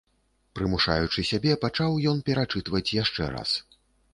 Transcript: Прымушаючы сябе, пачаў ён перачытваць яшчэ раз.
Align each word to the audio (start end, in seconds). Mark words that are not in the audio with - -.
Прымушаючы 0.59 1.25
сябе, 1.31 1.53
пачаў 1.65 1.99
ён 2.13 2.25
перачытваць 2.31 2.85
яшчэ 3.03 3.29
раз. 3.37 3.49